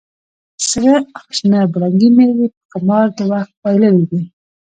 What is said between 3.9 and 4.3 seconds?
دي